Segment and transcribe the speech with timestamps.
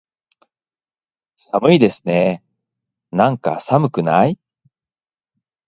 [1.35, 4.39] 寒いですねーなんか、寒くない？